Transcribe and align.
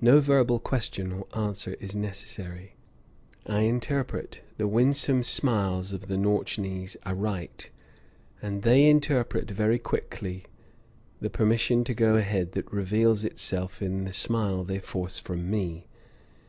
No 0.00 0.20
verbal 0.20 0.60
question 0.60 1.10
or 1.10 1.26
answer 1.36 1.74
is 1.80 1.96
necessary. 1.96 2.76
I 3.48 3.62
interpret 3.62 4.42
the 4.58 4.68
winsome 4.68 5.24
smiles 5.24 5.90
of 5.92 6.06
the 6.06 6.16
Nautchnees 6.16 6.96
aright, 7.04 7.70
and 8.40 8.62
they 8.62 8.86
interpret 8.88 9.50
very 9.50 9.80
quickly 9.80 10.44
the 11.20 11.30
permission 11.30 11.82
to 11.82 11.94
go 11.94 12.14
ahead 12.14 12.52
that 12.52 12.70
reveals 12.72 13.24
itself 13.24 13.82
in 13.82 14.04
the 14.04 14.12
smile 14.12 14.62
they 14.62 14.78
force 14.78 15.18
from 15.18 15.50
me. 15.50 15.88